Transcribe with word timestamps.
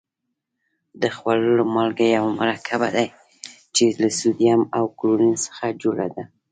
د 1.01 1.03
خوړلو 1.15 1.63
مالګه 1.75 2.07
یو 2.17 2.25
مرکب 2.39 2.81
دی 2.95 3.07
چې 3.75 3.85
له 4.01 4.07
سوډیم 4.19 4.61
او 4.77 4.83
کلورین 4.99 5.35
څخه 5.45 5.65
جوړه 5.81 6.07
ده. 6.15 6.23